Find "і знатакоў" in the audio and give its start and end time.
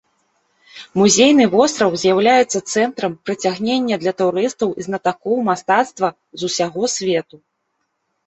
4.83-5.37